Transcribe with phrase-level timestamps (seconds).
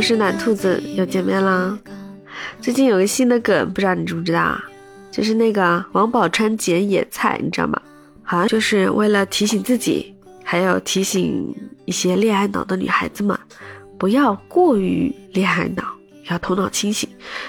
[0.00, 1.78] 我是暖兔子，又见面啦。
[2.58, 4.64] 最近有个新的梗，不知道你知不知道啊？
[5.10, 7.78] 就是那个王宝钏捡野菜，你知道吗？
[8.22, 13.38] 好像就是为了提醒自己，还有提醒一些恋爱脑的女孩子们，
[13.98, 15.84] 不要过于恋爱脑，
[16.30, 17.06] 要头脑清醒，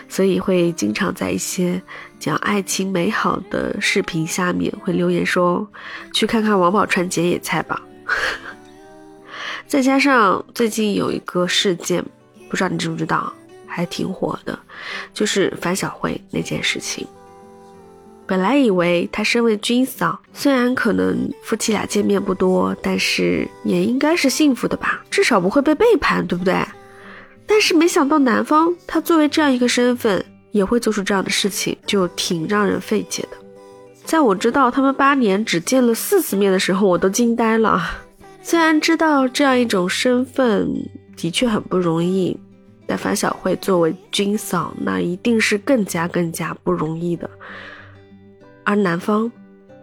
[0.09, 1.81] 所以会经常在一些
[2.19, 5.65] 讲爱情美好的视频下面会留言说
[6.13, 7.81] ：“去看看王宝钏捡野菜吧。
[9.65, 12.03] ”再加上最近有一个事件，
[12.51, 13.31] 不知道你知不知道，
[13.65, 14.59] 还挺火的，
[15.13, 17.07] 就是樊小慧那件事情。
[18.27, 26.61] 本来以为她身为军嫂，虽然可能夫妻俩见面不多，但是也应该是幸福的吧，至少不会被背叛，对不对？
[27.47, 33.37] 但是没想到男方他作为这样一个身份，也会做出这样的事情，就挺让人费解的。
[34.03, 37.81] 在我知道他们八年只见了四次面的时候，我都惊呆了。
[38.43, 40.67] 虽然知道这样一种身份
[41.15, 42.37] 的确很不容易，
[42.87, 47.29] 但樊小慧作为军嫂，那一定是更加更加不容易的。
[48.63, 49.31] 而男方，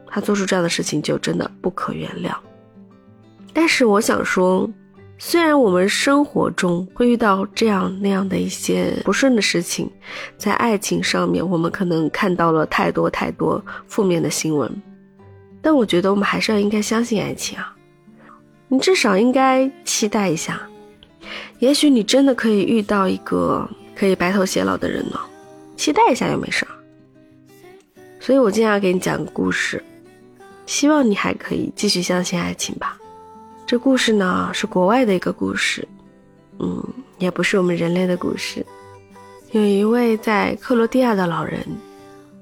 [0.06, 2.32] 他做出这样的事情就真的不可原谅。
[3.52, 4.68] 但是我想说，
[5.18, 9.90] 虽然我们生活中会遇到这样那样的一些不顺的事情，
[10.36, 14.70] 在爱情上面，我们可能看到了太多太多负面的新闻，
[15.60, 17.74] 但我觉得我们还是要应该相信爱情啊。
[18.68, 20.60] 你至少应该期待一下，
[21.58, 25.18] 也许你真的可以遇到一个可以白头偕老的人呢。
[25.76, 26.72] 期待一下又没事儿。
[28.20, 29.82] 所以我今天要给你讲个故事，
[30.66, 32.98] 希望你还可以继续相信爱情吧。
[33.66, 35.86] 这故事呢是国外的一个故事，
[36.58, 36.82] 嗯，
[37.18, 38.64] 也不是我们人类的故事。
[39.52, 41.60] 有一位在克罗地亚的老人，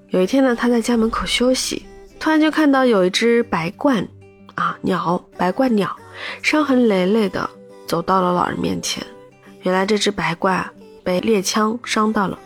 [0.08, 1.84] 有一天呢，他在家门口休息，
[2.18, 4.06] 突然就看到有一只白鹳，
[4.54, 5.94] 啊，鸟，白鹳鸟。
[6.42, 7.48] 伤痕累累的
[7.86, 9.05] 走到了老人面前，
[9.66, 10.64] 原来这只白怪
[11.02, 12.38] 被猎枪伤到了，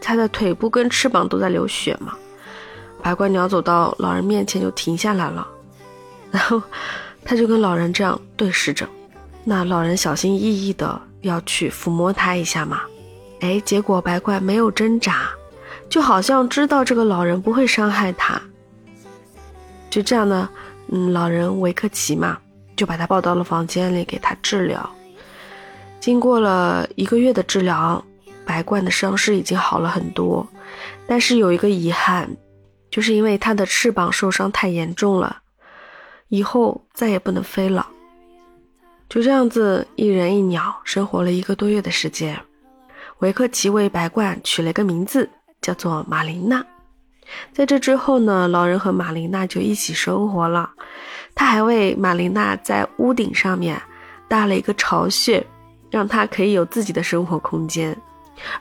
[0.00, 2.14] 它的腿部跟翅膀都在流血嘛。
[3.02, 5.46] 白怪鸟走到老人面前就停下来了，
[6.30, 6.62] 然后
[7.26, 8.88] 他就跟老人这样对视着，
[9.44, 12.80] 那老人小心翼翼的要去抚摸它一下嘛，
[13.40, 15.28] 哎，结果白怪没有挣扎，
[15.90, 18.40] 就好像知道这个老人不会伤害它，
[19.90, 20.48] 就这样呢，
[20.88, 22.38] 嗯，老人维克奇嘛。
[22.76, 24.90] 就把他抱到了房间里给他治疗。
[26.04, 28.04] 经过了一个月的治疗，
[28.44, 30.46] 白鹳的伤势已经好了很多，
[31.06, 32.28] 但是有一个遗憾，
[32.90, 35.38] 就是因为它的翅膀受伤太严重了，
[36.28, 37.88] 以后再也不能飞了。
[39.08, 42.38] 就这样子，一人一鸟生活了一个多月的时间。
[43.20, 45.30] 维克奇为白鹳取了一个名字，
[45.62, 46.62] 叫做马琳娜。
[47.54, 50.70] 在这之后呢，老人和马琳娜就一起生活了。
[51.34, 53.80] 他还为玛琳娜在屋顶上面
[54.28, 55.42] 搭了一个巢穴，
[55.94, 57.96] 让他可以有自己的生活空间。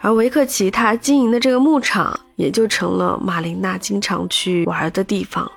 [0.02, 5.52] 而维克奇他经营的这个牧场也就成了玛琳娜经常去玩的地方。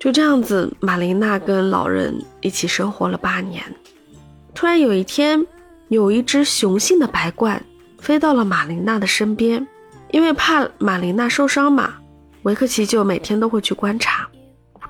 [0.00, 3.62] 就这样子，玛琳娜跟老人一起生活了八年。
[4.52, 5.46] 突然有一天，
[5.90, 7.56] 有一只雄性的白鹳
[8.00, 9.64] 飞到了玛琳娜的身边，
[10.10, 11.94] 因为怕玛琳娜受伤嘛，
[12.42, 14.28] 维克奇就每天都会去观察。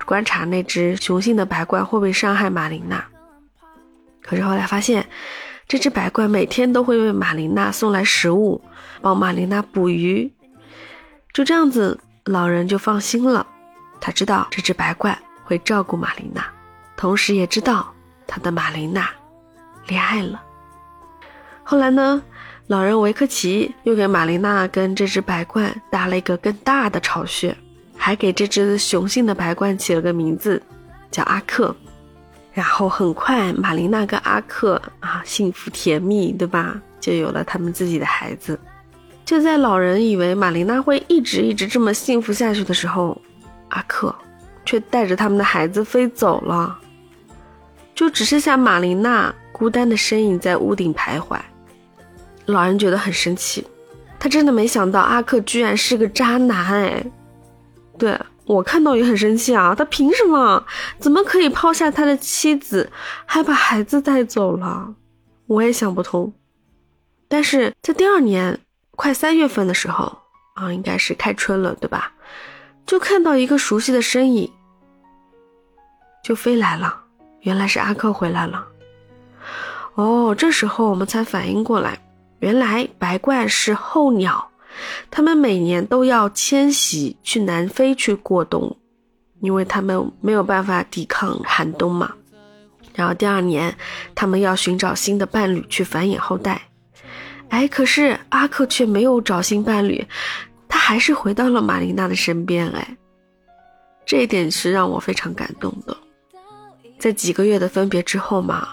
[0.05, 3.05] 观察那只雄性的白鹳会不会伤害马琳娜，
[4.21, 5.05] 可是后来发现，
[5.73, 8.61] 这只白鹳每天都会为马琳娜送来食物，
[9.01, 10.31] 帮马琳娜捕鱼。
[11.33, 13.47] 就这样子，老人就放心了。
[13.99, 16.45] 他知道这只白鹳会照顾马琳娜，
[16.95, 17.91] 同时也知道
[18.27, 19.09] 他的马琳娜
[19.87, 20.43] 恋爱了。
[21.63, 22.21] 后来呢，
[22.67, 27.57] 老人维克奇又给马琳娜跟这只白鹳搭了一个更大的巢穴。
[27.97, 30.61] 还给这只雄性的白鹳起了个名字，
[31.09, 31.75] 叫阿克。
[32.53, 36.79] 然后很快，玛琳娜跟阿克啊，幸福甜蜜，对吧？
[36.99, 38.57] 就有了他们自己的孩子。
[39.25, 43.19] 就在老人以为玛琳娜会一直一直这么幸福下去的时候，
[43.69, 44.13] 阿克
[44.65, 46.79] 却带着他们的孩子飞走了，
[47.95, 51.39] 就只剩下玛琳娜孤单的身影在屋顶徘徊。
[52.45, 53.65] 老人觉得很生气，
[54.19, 57.03] 他真的没想到阿克居然是个渣男，哎。
[57.97, 59.73] 对我看到也很生气啊！
[59.73, 60.65] 他凭什么？
[60.99, 62.91] 怎么可以抛下他的妻子，
[63.25, 64.95] 还把孩子带走了？
[65.47, 66.33] 我也想不通。
[67.27, 68.59] 但是在第二年
[68.91, 70.19] 快三月份的时候
[70.55, 72.11] 啊，应该是开春了，对吧？
[72.85, 74.51] 就看到一个熟悉的身影，
[76.23, 77.01] 就飞来了。
[77.41, 78.67] 原来是阿克回来了。
[79.95, 81.97] 哦，这时候我们才反应过来，
[82.39, 84.49] 原来白鹳是候鸟。
[85.11, 88.77] 他们每年都要迁徙去南非去过冬，
[89.41, 92.13] 因为他们没有办法抵抗寒冬嘛。
[92.95, 93.75] 然后第二年，
[94.13, 96.61] 他们要寻找新的伴侣去繁衍后代。
[97.49, 100.05] 哎，可是阿克却没有找新伴侣，
[100.67, 102.67] 他还是回到了玛琳娜的身边。
[102.69, 102.97] 哎，
[104.05, 105.95] 这一点是让我非常感动的。
[106.99, 108.67] 在几个月的分别之后嘛，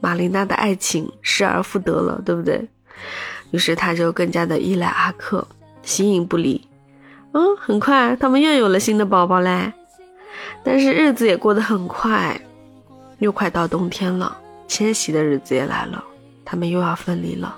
[0.00, 2.68] 玛琳娜的爱情失而复得了，对不对？
[3.52, 5.46] 于是他就更加的依赖阿克，
[5.82, 6.60] 形影不离。
[7.32, 9.72] 嗯，很快他们又有了新的宝宝嘞。
[10.64, 12.40] 但是日子也过得很快，
[13.18, 16.02] 又快到冬天了，迁徙的日子也来了，
[16.44, 17.56] 他们又要分离了。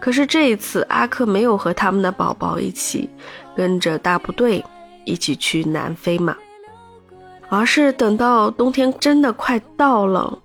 [0.00, 3.08] 可是这一次，阿克没有和他们的宝宝一起
[3.56, 4.64] 跟着大部队
[5.04, 6.36] 一起去南非嘛。
[7.48, 10.38] 而是等到冬天真的快到了，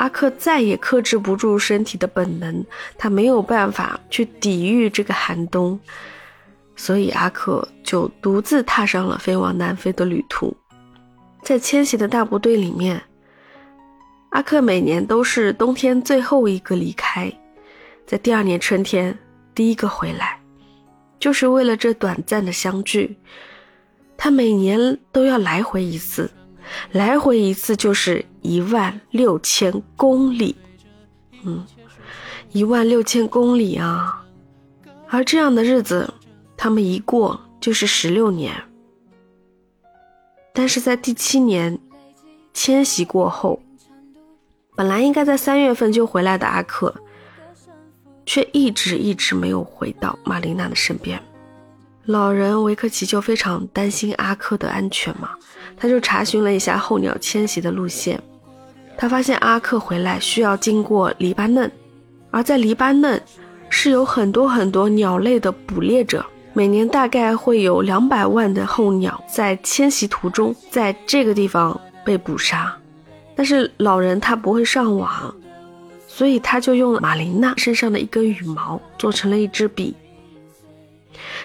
[0.00, 2.64] 阿克再也克制不住身体的本能，
[2.96, 5.78] 他没有办法去抵御这个寒冬，
[6.74, 10.56] 所以阿克就独自踏上了飞往南非的旅途。
[11.42, 13.02] 在迁徙的大部队里面，
[14.30, 17.30] 阿克每年都是冬天最后一个离开，
[18.06, 19.18] 在第二年春天
[19.54, 20.40] 第一个回来，
[21.18, 23.18] 就是为了这短暂的相聚。
[24.16, 26.30] 他每年都要来回一次，
[26.92, 30.56] 来回一次就是一万六千公里，
[31.44, 31.64] 嗯，
[32.52, 34.24] 一万六千公里啊！
[35.08, 36.12] 而这样的日子，
[36.56, 38.54] 他们一过就是十六年。
[40.52, 41.78] 但是在第七年
[42.52, 43.60] 迁徙过后，
[44.74, 46.94] 本来应该在三月份就回来的阿克，
[48.26, 51.22] 却一直一直没有回到玛琳娜的身边。
[52.06, 55.30] 老人维克奇就非常担心阿克的安全嘛，
[55.76, 58.20] 他就查询了一下候鸟迁徙的路线，
[58.96, 61.70] 他发现阿克回来需要经过黎巴嫩，
[62.30, 63.20] 而在黎巴嫩
[63.68, 72.74] 是有很多很多鸟类的捕猎者，每年大概会有两百万的候鸟在迁徙途中在这个地方被捕杀，
[73.36, 75.32] 但是老人他不会上网，
[76.08, 79.94] 所以他就用马琳娜身上的一根羽毛做成了一支笔。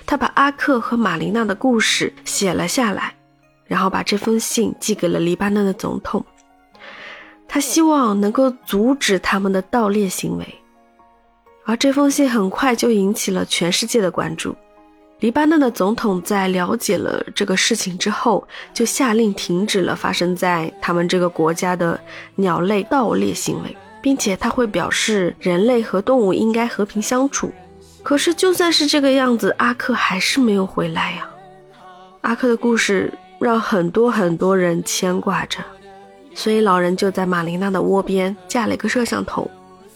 [0.05, 3.15] 他把阿克和玛琳娜的故事写了下来，
[3.65, 6.25] 然后把这封信寄给了黎巴嫩的总统。
[7.47, 10.55] 他希望能够阻止他们的盗猎行为，
[11.63, 14.55] 而这封信很快就引起了全世界的关注。
[15.19, 21.97] 黎巴嫩的总统在了解了这个事情之后，就下令停止了发生在他们这个国家的
[22.35, 27.49] 鸟类盗猎行为，并且他会表示人类和动物应该和平相处。
[28.05, 31.27] 可是，就算是这个样子，阿克还是没有回来呀。
[32.21, 35.57] 阿克的故事让很多很多人牵挂着，
[36.35, 39.49] 所以老人就在玛琳娜的窝边架了一个摄像头，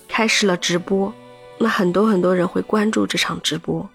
[0.08, 1.14] 开始了直播。
[1.60, 3.88] 那很多很多人会关注这场直播，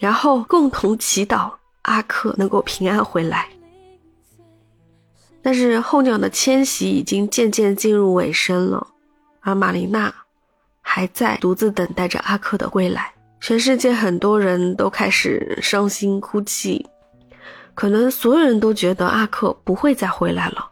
[0.00, 1.52] 然后共同祈祷
[1.82, 3.48] 阿克能够平安回来。
[5.40, 8.88] 但是候鸟的迁徙已经渐渐进入尾声了，
[9.42, 10.12] 而玛琳娜
[10.80, 13.12] 还在独自等待着阿克的归来。
[13.40, 16.86] 全世界很多人都开始伤心哭泣，
[17.74, 20.70] 可能所有人都觉得阿克不会再回来了。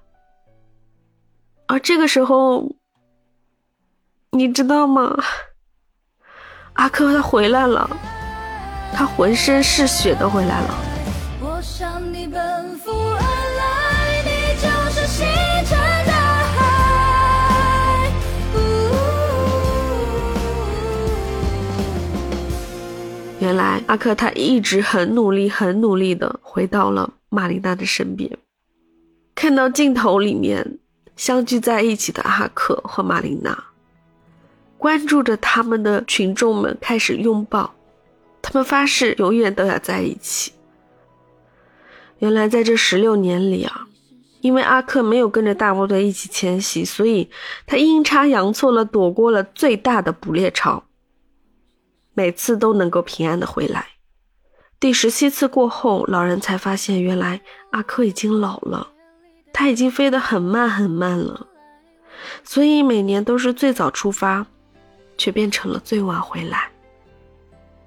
[1.67, 2.71] 而这个时候，
[4.31, 5.17] 你知道吗？
[6.75, 7.89] 阿克他回来了，
[8.93, 10.96] 他浑身是血的回来了。
[23.39, 28.31] 原来阿克他一直很努力、很努力的回到了玛丽娜的身边，
[29.35, 30.79] 看到镜头里面
[31.17, 33.65] 相聚在一起的阿克和玛丽娜，
[34.79, 37.75] 关注着他们的群众们开始拥抱，
[38.41, 40.53] 他们发誓永远都要在一起。
[42.19, 43.87] 原来在这十六年里啊，
[44.41, 47.29] 因为阿克没有跟着大部队一起迁徙，所以
[47.67, 50.83] 他阴差阳错了躲过了最大的捕猎潮。
[52.17, 53.87] 每次都能够平安的回来。
[54.81, 57.43] 第十七次过后，老人才发现，原来
[57.73, 58.89] 阿克已经老了，
[59.53, 61.47] 他已经飞得很慢很慢了，
[62.43, 64.47] 所以每年都是最早出发，
[65.19, 66.71] 却变成了最晚回来。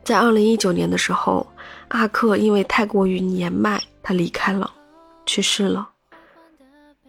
[0.03, 1.47] 在二零一九年的时候，
[1.87, 4.71] 阿克因为太过于年迈，他离开了，
[5.25, 5.89] 去世了。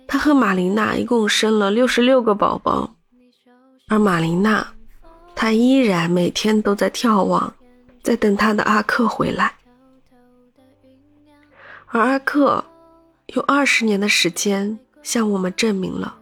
[0.08, 2.94] 他和玛琳娜一共生了六十六个宝宝，
[3.88, 4.66] 而玛琳娜。
[5.34, 7.52] 他依然每天都在眺望，
[8.02, 9.54] 在等他的阿克回来。
[11.87, 12.64] 而阿克
[13.28, 16.14] 用二十年的时间向我们证明了：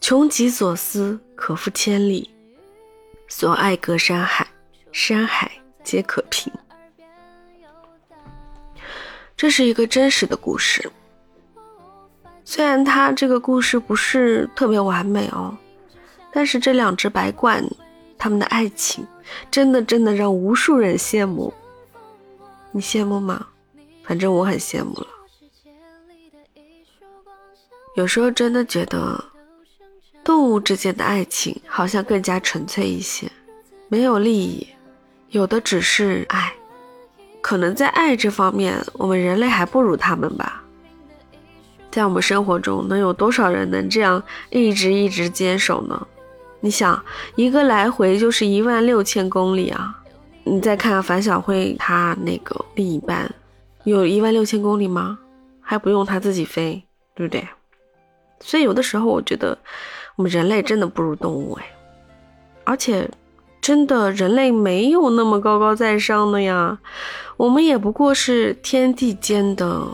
[0.00, 2.30] 穷极所思，可负千里；
[3.28, 4.46] 所爱隔山海，
[4.90, 5.50] 山海
[5.84, 6.52] 皆可平。
[9.36, 10.90] 这是一个真实的故事，
[12.44, 15.54] 虽然他这个故事不是特别完美哦，
[16.32, 17.70] 但是这两只白鹳。
[18.18, 19.06] 他们的爱情
[19.50, 21.52] 真的真的让无数人羡慕。
[22.70, 23.46] 你羡慕吗？
[24.04, 25.06] 反正我很羡慕了。
[27.96, 29.24] 有时候真的觉得，
[30.22, 33.30] 动物之间的爱情好像更加纯粹一些，
[33.88, 34.66] 没有利益，
[35.30, 36.52] 有的只是爱。
[37.40, 40.62] 可能在爱这方面，我们人类还不如他们吧。
[41.90, 46.06] 在我们生活中，能有多少人能这样一直一直坚守呢？
[46.60, 47.02] 你想，
[47.34, 49.94] 一个来回就是一万六千公里啊！
[50.44, 53.32] 你再看看樊小慧，她那个另一半，
[53.84, 55.18] 有一万六千公里吗？
[55.60, 56.82] 还不用他自己飞，
[57.14, 57.46] 对不对？
[58.40, 59.56] 所以有的时候，我觉得
[60.16, 61.66] 我们人类真的不如动物哎，
[62.64, 63.08] 而且
[63.60, 66.78] 真的人类没有那么高高在上的呀，
[67.36, 69.86] 我们也不过是天地间的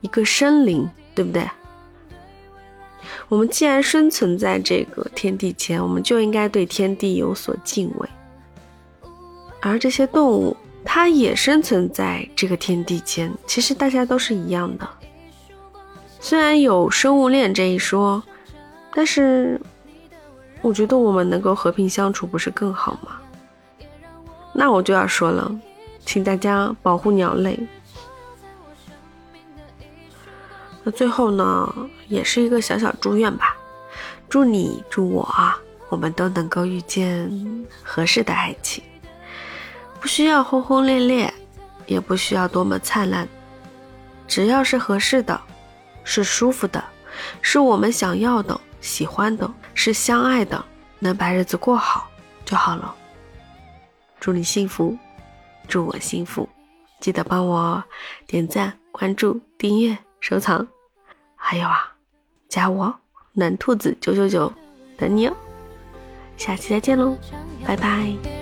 [0.00, 0.88] 一个生灵。
[1.16, 1.48] 对不对？
[3.28, 8.08] 我们既然生存在这个天地间，我们就应该对天地有所敬畏。
[9.60, 14.88] 而这些动物，它也生存在这个天地间，其实大家都是一样的。
[16.20, 18.22] 虽然有生物链这一说，
[18.94, 19.60] 但是
[20.62, 23.20] 我觉得我们能够和平相处，不是更好吗？
[24.52, 25.54] 那我就要说了，
[26.04, 27.58] 请大家保护鸟类。
[30.86, 31.74] 那最后呢，
[32.06, 33.56] 也是一个小小祝愿吧，
[34.28, 37.28] 祝你祝我啊，我们都能够遇见
[37.82, 38.84] 合适的爱情，
[40.00, 41.34] 不需要轰轰烈烈，
[41.86, 43.26] 也不需要多么灿烂，
[44.28, 45.40] 只要是合适的，
[46.04, 46.84] 是舒服的，
[47.42, 50.64] 是我们想要的、喜欢的，是相爱的，
[51.00, 52.08] 能把日子过好
[52.44, 52.94] 就好了。
[54.20, 54.96] 祝你幸福，
[55.66, 56.48] 祝我幸福，
[57.00, 57.82] 记得帮我
[58.24, 60.64] 点赞、关注、订阅、收藏。
[61.48, 61.94] 还有啊，
[62.48, 62.92] 加我
[63.34, 64.52] 暖兔子九九九，
[64.98, 65.36] 等你哦，
[66.36, 67.16] 下期再见喽，
[67.64, 68.35] 拜拜。